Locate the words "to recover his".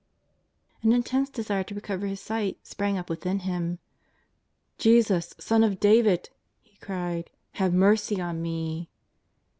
1.63-2.19